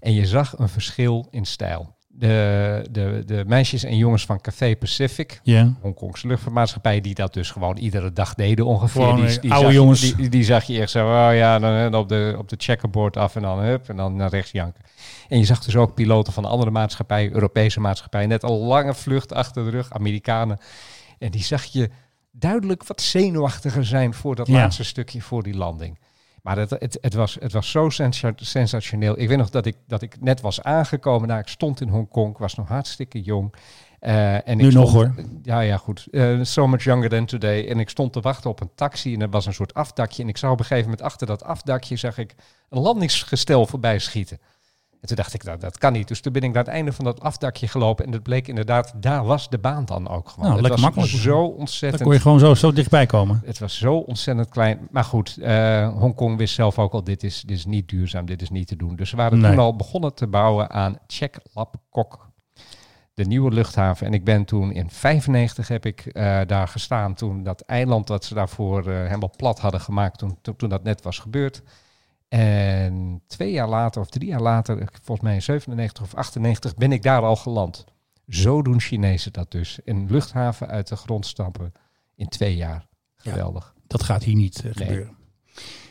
[0.00, 1.96] En je zag een verschil in stijl.
[2.18, 5.40] De, de, de meisjes en jongens van Café Pacific.
[5.80, 9.02] Hongkongse luchtvaartmaatschappij, die dat dus gewoon iedere dag deden ongeveer.
[9.02, 10.00] Gewoon, die, eh, die oude zag, jongens.
[10.14, 13.16] Die, die zag je echt zo, oh ja, dan, dan op, de, op de checkerboard
[13.16, 14.82] af en dan hup, en dan naar rechts janken.
[15.28, 19.32] En je zag dus ook piloten van andere maatschappijen, Europese maatschappijen, net al lange vlucht
[19.32, 20.58] achter de rug, Amerikanen.
[21.18, 21.90] En die zag je
[22.32, 24.52] duidelijk wat zenuwachtiger zijn voor dat Ja.
[24.54, 25.98] laatste stukje voor die landing.
[26.44, 29.18] Maar het, het, het, was, het was zo sensa- sensationeel.
[29.18, 31.28] Ik weet nog dat ik, dat ik net was aangekomen.
[31.28, 32.30] Nou, ik stond in Hongkong.
[32.30, 33.54] Ik was nog hartstikke jong.
[33.98, 35.14] Eh, en Nu ik nog, hoor.
[35.42, 36.06] Ja, ja, goed.
[36.10, 37.68] Eh, so much younger than today.
[37.68, 39.14] En ik stond te wachten op een taxi.
[39.14, 40.22] En er was een soort afdakje.
[40.22, 41.96] En ik zag op een gegeven moment achter dat afdakje...
[41.96, 42.34] zag ik
[42.68, 44.38] een landingsgestel voorbij schieten.
[45.04, 46.08] En toen dacht ik, nou, dat kan niet.
[46.08, 48.06] Dus toen ben ik naar het einde van dat afdakje gelopen.
[48.06, 50.48] En het bleek inderdaad, daar was de baan dan ook gewoon.
[50.48, 51.10] Nou, het was makkelijk.
[51.10, 53.42] zo Dan ontzettend kon je gewoon zo, zo dichtbij komen.
[53.44, 54.88] het was zo ontzettend klein.
[54.90, 58.42] Maar goed, eh, Hongkong wist zelf ook al, dit is, dit is niet duurzaam, dit
[58.42, 58.96] is niet te doen.
[58.96, 59.50] Dus ze waren Nee.
[59.50, 62.28] toen al begonnen te bouwen aan Chek Lap Kok.
[63.14, 64.06] De nieuwe luchthaven.
[64.06, 67.14] En ik ben toen in 95 heb ik eh, daar gestaan.
[67.14, 70.18] Toen dat eiland dat ze daarvoor eh, helemaal plat hadden gemaakt.
[70.18, 71.62] Toen, toen, toen dat net was gebeurd.
[72.38, 76.92] En twee jaar later of drie jaar later, volgens mij in 97 of 98, ben
[76.92, 77.84] ik daar al geland.
[78.28, 79.78] Zo doen Chinezen dat dus.
[79.84, 81.72] Een luchthaven uit de grond stampen
[82.16, 82.86] in twee jaar.
[83.16, 83.74] Geweldig.
[83.86, 84.72] Dat gaat hier niet eh, Nee.
[84.74, 85.16] gebeuren.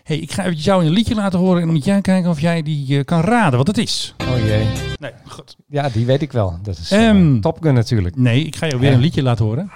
[0.04, 2.40] hey, ik ga even jou een liedje laten horen en dan moet jij kijken of
[2.40, 4.16] jij die eh, kan raden wat het is.
[4.22, 4.68] Oh jee.
[5.00, 5.56] Nee, goed.
[5.68, 6.58] Ja, die weet ik wel.
[6.62, 7.40] Dat is eh, Ehm.
[7.40, 8.16] Top Gun natuurlijk.
[8.16, 9.72] Nee, ik ga jou weer een liedje laten horen.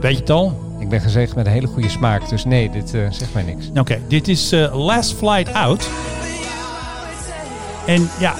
[0.00, 0.66] Weet je het al?
[0.78, 3.70] Ik ben gezegend met een hele goede smaak, dus nee, dit eh, zegt mij niks.
[3.74, 5.90] Oké, dit is eh, Last Flight Out.
[7.86, 8.34] En ja,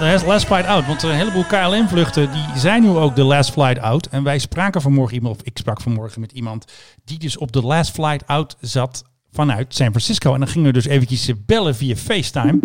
[0.00, 0.86] Last Flight Out.
[0.86, 4.06] Want een heleboel KLM-vluchten die zijn nu ook de Last Flight Out.
[4.06, 6.64] En wij spraken vanmorgen iemand, of ik sprak vanmorgen met iemand
[7.04, 10.32] die dus op de Last Flight Out zat vanuit San Francisco.
[10.32, 12.58] En dan gingen we dus eventjes bellen via FaceTime.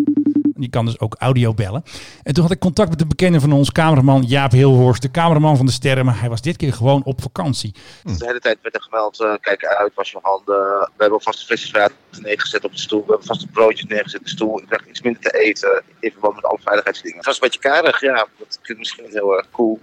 [0.63, 1.83] Je kan dus ook audio bellen.
[2.23, 5.57] En toen had ik contact met een bekende van ons, cameraman Jaap Hilhorst, de cameraman
[5.57, 6.05] van de sterren.
[6.05, 7.75] Maar hij was dit keer gewoon op vakantie.
[8.03, 10.55] De hele tijd werd er gemeld, eh, kijk uit, was je handen.
[10.69, 12.99] We hebben alvast flesjes water neergezet op de stoel.
[12.99, 14.59] We hebben vast een broodje neergezet op de stoel.
[14.59, 17.17] Ik krijg iets minder te eten in verband met alle veiligheidsdingen.
[17.17, 18.27] Het was een beetje karig, ja.
[18.37, 19.79] Dat klinkt misschien niet heel erg cool.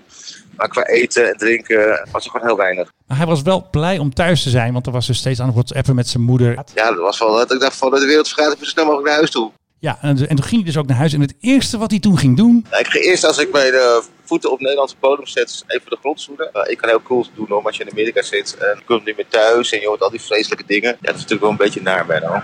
[0.56, 2.92] Maar qua eten en drinken was er gewoon heel weinig.
[3.06, 5.46] Maar hij was wel blij om thuis te zijn, want er was dus steeds aan
[5.46, 6.58] het whatsappen met zijn moeder.
[6.74, 8.84] Ja, dat was wel dat ik dacht van de wereld vergaat, ik moet zo snel
[8.84, 9.52] mogelijk naar huis toe.
[9.80, 11.12] Ja, en, en toen ging hij dus ook naar huis.
[11.12, 12.66] En het eerste wat hij toen ging doen.
[12.70, 15.96] Nou, ik ga eerst als ik mijn eh, voeten op Nederlandse bodem zet, even de
[16.00, 16.52] grond zoenen.
[16.52, 19.04] Eh, ik kan heel cool doen hoor, als je in Amerika zit en je komt
[19.04, 20.88] niet meer thuis en je hoort al die vreselijke dingen.
[20.88, 22.42] Ja, dat is natuurlijk wel een beetje naar Benno.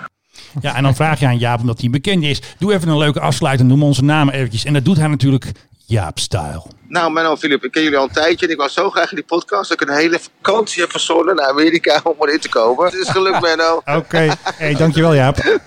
[0.60, 2.40] Ja, en dan vraag je aan Jaap, omdat hij een bekende is.
[2.58, 4.64] Doe even een leuke afsluiting, noem onze namen eventjes.
[4.64, 5.52] En dat doet hij natuurlijk
[5.86, 6.62] Jaap-style.
[6.88, 9.10] Nou, Menno en Filip, ik ken jullie al een tijdje en ik was zo graag
[9.10, 12.48] in die podcast dat ik een hele vakantie heb verzonnen naar Amerika om erin te
[12.48, 12.84] komen.
[12.84, 13.82] Het is gelukt, Menno.
[14.00, 15.60] Oké, hey, dankjewel Jaap.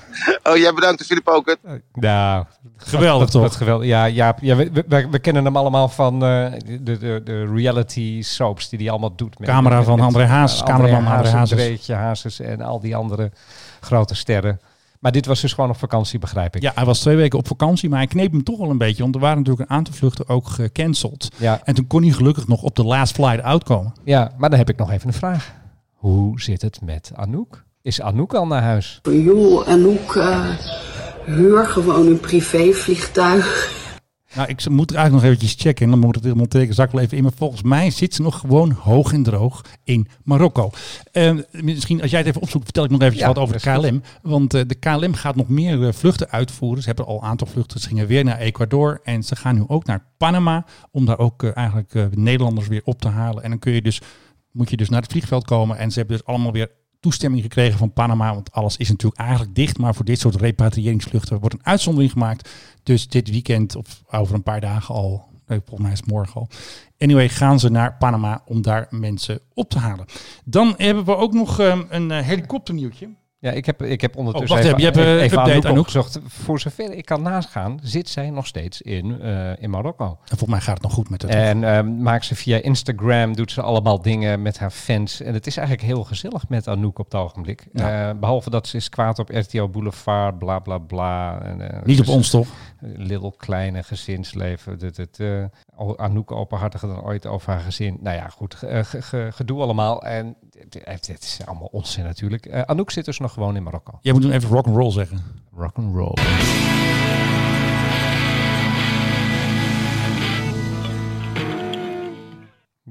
[0.43, 1.45] Oh, jij bedankt Filip ook.
[1.45, 1.82] Het.
[1.93, 2.45] Nou,
[2.77, 3.41] Geweldig toch?
[3.41, 3.88] Wat geweldig.
[3.88, 6.51] Ja, ja, ja we, we, we kennen hem allemaal van eh,
[6.82, 9.39] de, de, de reality soaps die hij allemaal doet.
[9.39, 11.88] Met, Camera met- van André Hazes, André cameraman André Hazes, Hazes.
[11.88, 13.32] Hazes en al die andere
[13.79, 14.60] grote sterren.
[14.99, 16.62] Maar dit was dus gewoon op vakantie, begrijp ik.
[16.62, 19.01] Ja, hij was twee weken op vakantie, maar hij kneep hem toch wel een beetje.
[19.03, 21.27] Want er waren natuurlijk een aantal vluchten ook gecanceld.
[21.38, 23.93] Ja, En toen kon hij gelukkig nog op de last flight uitkomen.
[24.03, 25.53] ja, maar dan heb ik nog even een vraag.
[25.93, 27.63] Hoe zit het met Anouk?
[27.81, 28.99] Is Anouk al naar huis?
[29.03, 30.49] Joh, Anouk, eh
[31.25, 33.71] huur gewoon een privévliegtuig.
[34.36, 35.86] Nou, ik moet eigenlijk nog eventjes checken.
[35.86, 36.76] En dan moet het helemaal tekenen.
[36.76, 37.24] Zak wel even in.
[37.24, 40.72] Maar volgens mij zit ze nog gewoon hoog en droog in Marokko.
[41.12, 43.62] Eh, misschien als jij het even opzoekt, vertel ik nog eventjes Ja, wat over de
[43.62, 44.02] KLM.
[44.22, 46.82] Want eh, de KLM gaat nog meer eh, vluchten uitvoeren.
[46.82, 47.80] Ze hebben al een aantal vluchten.
[47.80, 49.00] Ze gingen weer naar Ecuador.
[49.04, 50.65] En ze gaan nu ook naar Panama.
[50.92, 53.44] Om daar ook eh, eigenlijk Nederlanders weer op te halen.
[53.44, 54.02] En dan kun je dus,
[54.52, 55.78] moet je dus naar het vliegveld komen.
[55.78, 58.33] En ze hebben dus allemaal weer toestemming gekregen van Panama.
[58.33, 59.77] Want alles is natuurlijk eigenlijk dicht.
[59.77, 62.49] Maar voor dit soort repatriëringsvluchten wordt een uitzondering gemaakt.
[62.83, 65.27] Dus dit weekend of over een paar dagen al.
[65.47, 66.47] Volgens mij is het morgen al.
[66.97, 70.05] Anyway, gaan ze naar Panama om daar mensen op te halen.
[70.45, 73.09] Dan hebben we ook nog ehm, een eh, helikopternieuwtje.
[73.41, 75.65] Ja, ik heb, ik heb ondertussen Oh, wacht even, je hebt, eh, even update, Anouk
[75.65, 75.78] Anouk.
[75.80, 76.19] opgezocht.
[76.28, 80.06] Voor zover ik kan nagaan, zit zij nog steeds in, eh, in Marokko.
[80.06, 81.32] En volgens mij gaat het nog goed met het.
[81.32, 85.21] En ehm, maakt ze via Instagram, doet ze allemaal dingen met haar fans.
[85.21, 87.67] En het is eigenlijk heel gezellig met Anouk op het ogenblik.
[87.73, 88.10] Ja.
[88.10, 91.41] Eh, behalve dat ze is kwaad op RTL Boulevard, bla bla bla.
[91.41, 92.47] En, eh, Niet op dus- ons toch?
[92.82, 94.80] Little kleine gezinsleven.
[95.17, 95.43] Eh,
[95.98, 97.98] Anouk openhartiger dan ooit over haar gezin.
[98.02, 100.04] Nou ja, goed, eh, ge- ge- gedoe allemaal.
[100.04, 102.46] En het, het, het is allemaal onzin natuurlijk.
[102.46, 103.98] Eh, Anouk zit dus nog gewoon in Marokko.
[104.02, 105.20] Jij moet doen even rock and roll zeggen.
[105.56, 106.13] Rock and roll.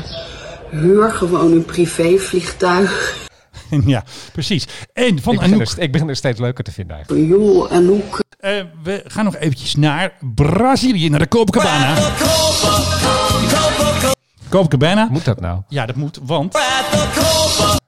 [0.71, 3.17] huur gewoon een privévliegtuig.
[3.87, 4.67] ja, precies.
[4.93, 7.29] En van ik, Anouk, er, ik begin er steeds leuker te vinden eigenlijk.
[7.29, 11.95] Joh, Anouk, eh, we gaan nog eventjes naar Brazilië, naar de Copacabana.
[14.49, 15.09] Copacabana.
[15.11, 15.63] Moet dat nou?
[15.69, 16.59] Ja, dat moet, want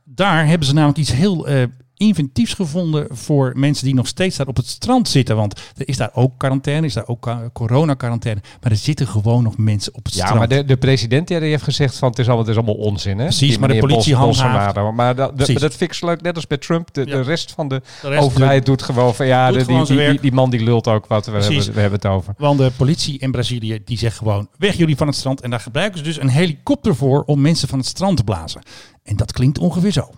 [0.05, 1.63] daar hebben ze namelijk iets heel eh,
[2.07, 5.37] inventiefs gevonden voor mensen die nog steeds daar op het strand zitten.
[5.37, 8.41] Want er is daar ook quarantaine, is daar ook corona-quarantaine.
[8.61, 10.39] Maar er zitten gewoon nog mensen op het Ja, strand.
[10.39, 12.85] maar de, de president ja, die heeft gezegd van het is allemaal, het is allemaal
[12.85, 13.19] onzin.
[13.19, 13.25] Hè?
[13.25, 14.75] Precies, Die maar de politie handhaaft.
[14.75, 16.95] Maar dat, maar dat vind ik net als bij Trump.
[16.95, 17.07] De, Ja.
[17.17, 20.21] de rest van de, De rest overheid doet gewoon van ja, de- die, die, die,
[20.21, 21.27] die man die lult ook wat.
[21.27, 22.35] We hebben, we hebben het over.
[22.39, 25.41] Want de politie in Brazilië die zegt gewoon weg jullie van het strand.
[25.41, 28.63] En daar gebruiken ze dus een helikopter voor om mensen van het strand te blazen.
[29.03, 30.11] En dat klinkt ongeveer zo.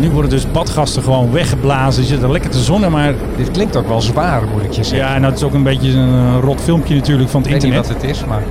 [0.00, 2.00] Nu worden dus badgasten gewoon weggeblazen.
[2.00, 5.08] Die zitten lekker te zonnen, maar Dit klinkt ook wel zwaar, moet ik je zeggen.
[5.08, 7.60] ja, nou, het is ook een beetje een eh, rot filmpje natuurlijk van het ik
[7.60, 8.02] weet niet internet.
[8.02, 8.42] wat het is, maar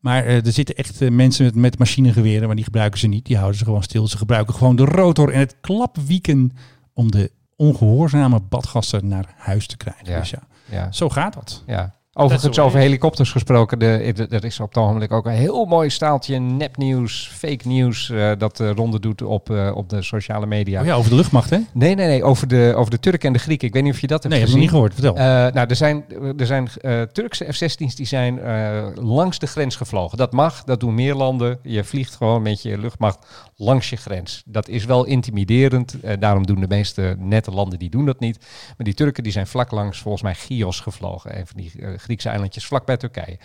[0.00, 3.26] Maar eh, er zitten echt eh, mensen met, met machinegeweren, maar die gebruiken ze niet.
[3.26, 4.08] Die houden ze gewoon stil.
[4.08, 6.52] Ze gebruiken gewoon de rotor en het klapwieken
[6.94, 10.10] om de ongehoorzame badgasten naar huis te krijgen.
[10.10, 10.18] Ja.
[10.18, 10.92] Dus ja, ja.
[10.92, 11.62] zo gaat dat.
[11.66, 11.94] Ja.
[12.16, 13.78] Overigens over helikopters gesproken.
[13.78, 18.10] De, de- er is op het ogenblik ook een heel mooi staaltje nepnieuws, fake nieuws
[18.10, 20.80] eh, dat de ronde doet op, eh, op de sociale media.
[20.80, 21.58] Oh ja, over de luchtmacht, hè?
[21.72, 22.22] Nee, nee, nee.
[22.24, 23.66] Over de, over de Turken en de Grieken.
[23.68, 24.82] Ik weet niet of je dat hebt Nee, heb ik nog gezien.
[24.84, 25.14] niet gehoord.
[25.14, 25.46] Vertel.
[25.46, 26.04] Eh, nou, er zijn,
[26.38, 30.18] er zijn eh, Turkse F-16's die zijn eh, langs de grens gevlogen.
[30.18, 31.58] Dat mag, dat doen meer landen.
[31.62, 34.42] Je vliegt gewoon met je luchtmacht langs je grens.
[34.46, 36.00] Dat is wel intimiderend.
[36.00, 38.38] eh, daarom doen de meeste nette landen die doen dat niet.
[38.66, 41.38] Maar die Turken die zijn vlak langs volgens mij Chios gevlogen.
[41.38, 43.38] Een van die eh, Griekse eilandjes vlak bij Turkije.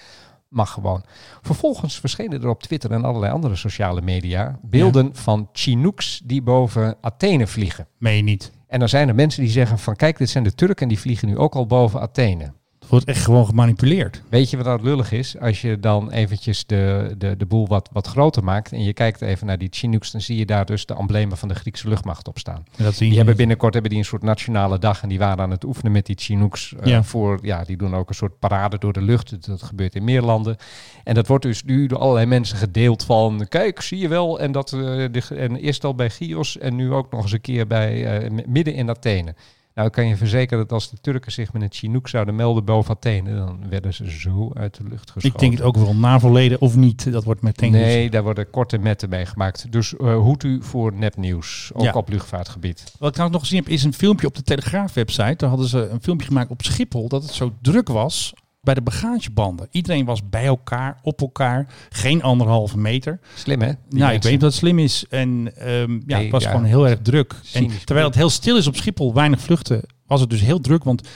[0.50, 1.04] Mag gewoon.
[1.42, 6.98] Vervolgens verschenen er op Twitter en allerlei andere sociale media beelden van Chinooks die boven
[7.02, 7.88] Athene vliegen.
[7.98, 8.52] Meen je niet.
[8.68, 11.00] En dan zijn er mensen die zeggen van kijk, dit zijn de Turken en die
[11.00, 12.54] vliegen nu ook al boven Athene.
[12.90, 14.22] Het wordt echt gewoon gemanipuleerd.
[14.30, 15.40] Weet je wat nou lullig is?
[15.40, 19.22] Als je dan eventjes de, de, de boel wat, wat groter maakt en je kijkt
[19.22, 22.28] even naar die Chinooks, dan zie je daar dus de emblemen van de Griekse luchtmacht
[22.28, 22.66] op staan.
[22.78, 25.44] En dat zie Die hebben binnenkort hebben die een soort nationale dag en die waren
[25.44, 26.74] aan het oefenen met die Chinooks.
[26.80, 27.04] eh, Ja.
[27.04, 29.30] voor, ja, die doen ook een soort parade door de lucht.
[29.30, 30.58] Dat, dat gebeurt in meer landen.
[31.04, 34.40] En dat wordt dus nu door allerlei mensen gedeeld van, kijk, zie je wel.
[34.40, 37.42] En, dat, eh, de, en eerst al bij Chios en nu ook nog eens een
[37.42, 39.36] keer bij, eh, midden in Athene.
[39.80, 42.66] Nou, ik kan je verzekeren dat als de Turken zich met een Chinook zouden melden
[42.66, 45.30] boven Athene, dan werden ze zo uit de lucht geschoten.
[45.30, 45.96] Ik denk het ook wel.
[45.96, 47.72] NAVO-leden of niet, dat wordt meteen...
[47.72, 49.72] Nee, daar worden korte metten mee gemaakt.
[49.72, 51.92] Dus eh hoed u voor nepnieuws, ook Ja.
[51.92, 52.94] op luchtvaartgebied.
[53.00, 55.36] Wat ik nog gezien heb, is een filmpje op de Telegraaf-website.
[55.36, 58.82] Daar hadden ze een filmpje gemaakt op Schiphol dat het zo druk was bij de
[58.82, 59.68] bagagebanden.
[59.72, 63.20] Iedereen was bij elkaar, op elkaar, geen anderhalve meter.
[63.36, 63.72] Slim, hè?
[63.90, 65.06] Nou, ik weet niet of dat slim is.
[65.10, 66.50] En ehm, ja, Nee, het was ja.
[66.50, 67.36] gewoon heel erg druk.
[67.54, 70.84] En terwijl het heel stil is op Schiphol, weinig vluchten, was het dus heel druk.
[70.84, 71.08] Want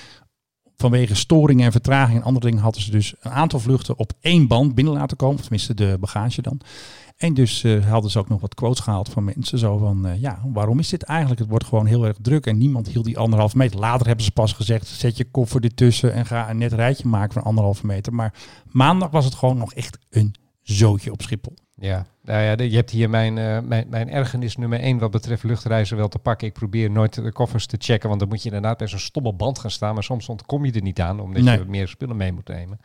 [0.77, 4.47] vanwege storingen en vertraging en andere dingen hadden ze dus een aantal vluchten op één
[4.47, 5.41] band binnen laten komen.
[5.41, 6.59] Tenminste de bagage dan.
[7.23, 9.57] En dus eh, hadden ze ook nog wat quotes gehaald van mensen.
[9.57, 11.39] Zo van, eh, ja, waarom is dit eigenlijk?
[11.39, 13.79] Het wordt gewoon heel erg druk en niemand hield die anderhalve meter.
[13.79, 17.33] Later hebben ze pas gezegd, zet je koffer ertussen en ga een net rijtje maken
[17.33, 18.13] van anderhalve meter.
[18.13, 18.33] Maar
[18.71, 21.53] maandag was het gewoon nog echt een zootje op Schiphol.
[21.75, 25.43] Ja, nou ja, je hebt hier mijn, eh, mijn, mijn ergernis nummer één wat betreft
[25.43, 26.47] luchtreizen wel te pakken.
[26.47, 29.33] Ik probeer nooit de koffers te checken, want dan moet je inderdaad bij zo'n stomme
[29.33, 29.93] band gaan staan.
[29.93, 31.57] Maar soms ontkom je er niet aan, omdat Nee.
[31.57, 32.79] je meer spullen mee moet nemen.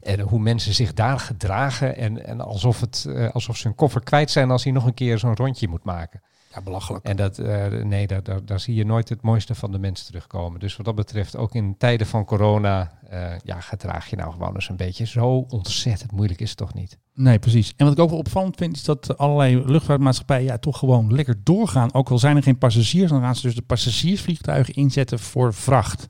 [0.00, 4.02] En hoe mensen zich daar gedragen en, en alsof, het, eh, alsof ze hun koffer
[4.02, 6.20] kwijt zijn als hij nog een keer zo'n rondje moet maken.
[6.56, 7.04] Ja, belachelijk.
[7.04, 10.04] En dat, eh, nee, daar, daar, daar zie je nooit het mooiste van de mens
[10.04, 10.60] terugkomen.
[10.60, 14.54] Dus wat dat betreft, ook in tijden van corona, eh, ja, gedraag je nou gewoon
[14.54, 15.06] eens een beetje.
[15.06, 16.98] Zo ontzettend moeilijk is het toch niet?
[17.14, 17.72] Nee, precies.
[17.76, 21.40] En wat ik ook wel opvallend vind, is dat allerlei luchtvaartmaatschappijen ja, toch gewoon lekker
[21.42, 21.94] doorgaan.
[21.94, 26.06] Ook al zijn er geen passagiers, dan gaan ze dus de passagiersvliegtuigen inzetten voor vracht.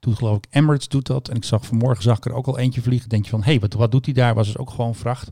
[0.00, 1.28] Doet geloof ik Emirates doet dat.
[1.28, 3.08] En ik zag vanmorgen zag ik er ook al eentje vliegen.
[3.08, 4.34] Denk je van, hé, hey, wat, wat doet hij daar?
[4.34, 5.28] Was dus ook gewoon vracht.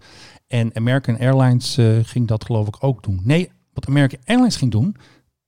[0.47, 3.21] En American Airlines eh, ging dat geloof ik ook doen.
[3.23, 4.97] Nee, wat American Airlines ging doen,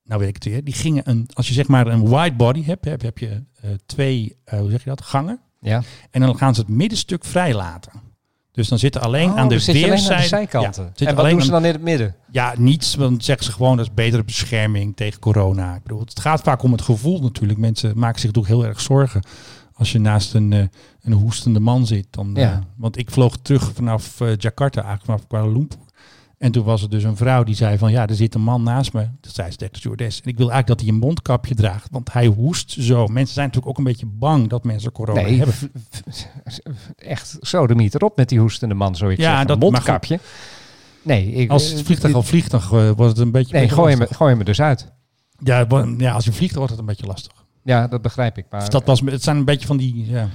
[0.04, 2.64] nou weet ik het weer, die gingen een, als je zeg maar een wide body
[2.64, 5.40] hebt, heb, heb je eh, twee, eh, hoe zeg je dat, gangen.
[5.60, 5.82] Ja.
[6.10, 7.92] En dan gaan ze het middenstuk vrij laten.
[8.56, 10.26] Dus dan zitten alleen Oh, aan de je alleen aan de weerszijde.
[10.26, 10.92] zijkanten.
[10.94, 12.14] Ja, en wat doen ze dan in het midden?
[12.30, 12.94] Ja, niets.
[12.94, 15.74] Want zeggen ze gewoon dat is betere bescherming tegen corona.
[15.74, 17.58] Ik bedoel, het gaat vaak om het gevoel natuurlijk.
[17.58, 19.22] Mensen maken zich toch heel erg zorgen.
[19.74, 20.64] Als je naast een, eh,
[21.02, 22.06] een hoestende man zit.
[22.10, 22.52] Dan, Ja.
[22.52, 25.78] eh, want ik vloog terug vanaf eh, Jakarta, eigenlijk vanaf Kuala Lumpur.
[26.38, 28.62] En toen was er dus een vrouw die zei van ja, er zit een man
[28.62, 29.08] naast me.
[29.20, 30.20] Dat zei ze tegen de stewardess.
[30.20, 31.88] En ik wil eigenlijk dat hij een mondkapje draagt.
[31.90, 33.06] Want hij hoest zo.
[33.06, 35.54] Mensen zijn natuurlijk ook een beetje bang dat mensen corona Nee, hebben.
[35.54, 35.64] v-
[36.04, 36.24] v-
[36.96, 39.46] echt sodemiet erop met die hoestende man, ik Ja, zeggen.
[39.46, 40.18] dat- mondkapje.
[41.02, 43.56] Nee, ik, Als het vliegtuig al vliegt, dan wordt het een beetje...
[43.56, 44.92] Nee, gooi hem, gooi hem er dus uit.
[45.38, 45.66] Ja,
[45.98, 47.32] ja, als je vliegt, wordt het een beetje lastig.
[47.62, 48.44] Ja, dat begrijp ik.
[48.50, 50.06] Maar Dus dat was, het zijn een beetje van die...
[50.10, 50.28] Ja.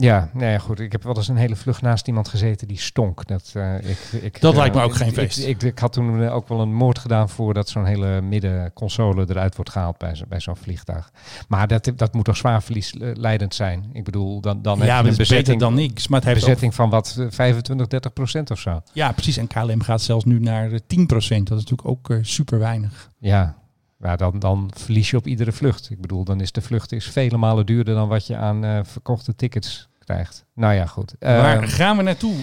[0.00, 0.80] Ja, nee, goed.
[0.80, 3.26] Ik heb wel eens een hele vlucht naast iemand gezeten die stonk.
[3.26, 5.38] Dat, eh, ik, ik, Dat eh, lijkt me ook geen feest.
[5.38, 9.26] Ik, ik, ik had toen eh, ook wel een moord gedaan voordat zo'n hele middenconsole
[9.28, 11.10] eruit wordt gehaald bij, zo- bij zo'n vliegtuig.
[11.48, 13.90] Maar dat, dat moet toch zwaar verliesleidend zijn?
[13.92, 16.08] Ik bedoel, dan, dan heb ja, je maar een bezetting, dan niks.
[16.08, 18.82] Maar het heeft bezetting van wat, eh, 25, 30 procent of zo.
[18.92, 19.36] ja, precies.
[19.36, 21.06] En KLM gaat zelfs nu naar eh, 10%.
[21.06, 23.10] Dat is natuurlijk ook eh, super weinig.
[23.18, 23.56] Ja,
[23.96, 25.90] maar dan, dan verlies je op iedere vlucht.
[25.90, 28.78] Ik bedoel, dan is de vlucht is vele malen duurder dan wat je aan eh,
[28.82, 30.44] verkochte tickets krijgt.
[30.54, 31.14] Nou ja, goed.
[31.18, 32.34] Waar Eh, gaan we naartoe?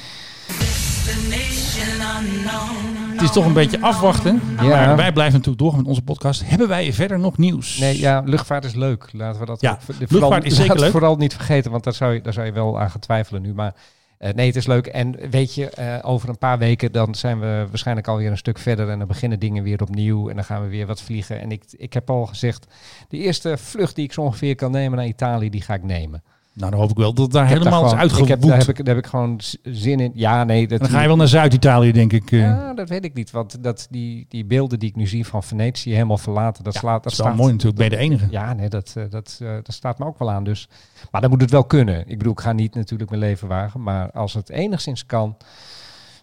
[3.13, 4.41] Het is toch een beetje afwachten.
[4.62, 4.63] Ja.
[4.63, 6.41] Maar wij blijven natuurlijk doorgaan met onze podcast.
[6.46, 7.78] Hebben wij verder nog nieuws?
[7.78, 9.10] Nee, ja, luchtvaart is leuk.
[9.13, 10.91] Laten we dat Ja, ook- de- luchtvaart vooral, is zeker leuk.
[10.91, 13.54] vooral niet vergeten, want daar zou je, daar zou je wel aan gaan twijfelen nu.
[13.54, 13.74] Maar
[14.17, 14.88] eh, nee, het is leuk.
[14.88, 18.58] En weet je, eh, over een paar weken dan zijn we waarschijnlijk alweer een stuk
[18.58, 21.41] verder en dan beginnen dingen weer opnieuw en dan gaan we weer wat vliegen.
[21.41, 22.67] En ik, ik heb al gezegd,
[23.10, 26.24] de eerste vlucht die ik zo ongeveer kan nemen naar Italië, die ga ik nemen.
[26.58, 28.96] Nou, dan hoop ik wel dat het daar helemaal is heb, daar, heb ik, daar
[28.96, 30.12] heb ik gewoon zin in.
[30.13, 30.67] Ja, nee.
[30.67, 32.32] Dat Dan ga je wel naar Zuid-Italië, denk ik.
[32.32, 32.39] eh.
[32.39, 33.32] Ja, dat weet ik niet.
[33.32, 37.04] Want dat, die, die beelden die ik nu zie van Venetië helemaal verlaten, dat, slaat,
[37.04, 37.78] dat is wel mooi natuurlijk.
[37.78, 38.28] Ben je de enige.
[38.30, 40.43] Ja, nee, dat, eh, dat, eh, dat staat me ook wel aan.
[40.43, 40.70] Dus.
[41.12, 42.08] Maar dan moet het wel kunnen.
[42.08, 43.84] Ik bedoel, ik ga niet natuurlijk mijn leven wagen.
[43.84, 45.38] Maar als het enigszins kan,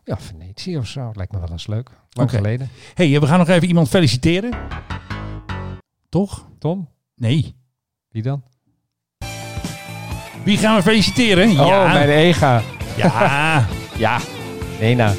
[0.04, 1.90] ja, Venetië of zo, lijkt me wel eens leuk.
[2.10, 2.68] Lang geleden.
[2.94, 4.50] hey, we gaan nog even iemand feliciteren.
[6.08, 6.46] Toch?
[6.58, 6.88] Tom?
[7.16, 7.54] Nee.
[8.08, 8.42] Wie dan?
[10.44, 11.50] Wie gaan we feliciteren?
[11.60, 11.92] Oh, ja.
[11.92, 12.62] mijn ega.
[12.96, 13.66] Ja.
[13.96, 14.18] ja.
[14.80, 15.12] Lena.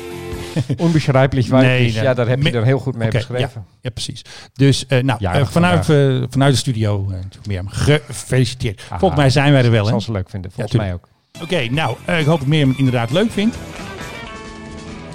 [0.78, 1.94] Onbeschrijpelijk weiblich.
[1.94, 3.52] Nee, ja, daar heb je me- er heel goed mee beschreven.
[3.56, 4.22] Ja, ja, precies.
[4.54, 7.12] Dus eh, nou, eh, vanuit, eh, vanuit de studio,
[7.48, 8.82] Mirjam, gefeliciteerd.
[8.88, 9.00] Aha.
[9.00, 9.82] Volgens mij zijn wij er wel.
[9.82, 10.52] Dat zal ze leuk vinden.
[10.52, 11.08] Volgens mij ook.
[11.42, 13.56] Oké, nou, ik hoop dat Mirjam het inderdaad leuk vindt.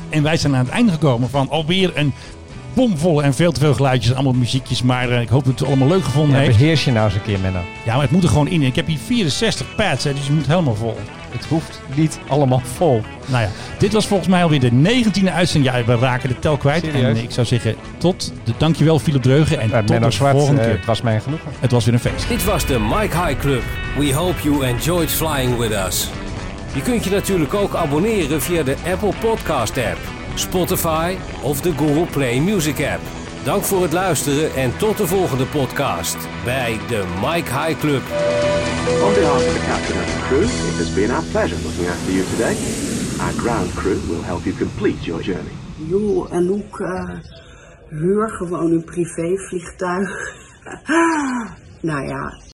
[0.08, 2.12] En wij zijn aan het einde gekomen van alweer een
[2.74, 4.82] bomvolle en veel te veel geluidjes en allemaal muziekjes.
[4.82, 6.58] Maar eh, ik hoop dat het allemaal leuk gevonden Ja, heeft.
[6.58, 7.60] beheers je nou eens een keer, Menno.
[7.84, 8.62] Ja, maar het moet er gewoon in.
[8.62, 10.96] Ik heb hier 64 pads, hè, dus je moet helemaal vol.
[11.30, 13.02] Het hoeft niet allemaal vol.
[13.26, 15.74] Nou ja, dit was volgens mij alweer de 19e uitzending.
[15.74, 16.84] Ja, we raken de tel kwijt.
[16.84, 17.18] Serieus?
[17.18, 19.60] En ik zou zeggen, tot de, dankjewel Philip Dreugen.
[19.60, 20.76] En tot Menno de Zwart, volgende eh, keer.
[20.76, 21.48] het was mij genoegen.
[21.60, 22.28] Het was weer een feest.
[22.28, 23.62] Dit was de Mike High Club.
[23.98, 26.08] We hope you enjoyed flying with us.
[26.74, 29.98] Je kunt je natuurlijk ook abonneren via de Apple Podcast app,
[30.40, 33.00] Spotify of de Google Play Music app.
[33.44, 38.02] Dank voor het luisteren en tot de volgende podcast bij de Mike High Club.
[39.06, 42.12] On behalf of the captain and the crew, it has been our pleasure looking after
[42.12, 42.56] you today.
[43.24, 45.54] Our ground crew will help you complete your journey.
[45.88, 47.18] Joh, en ook eh,
[47.88, 50.10] huur gewoon een privévliegtuig.
[51.90, 52.40] nou ja,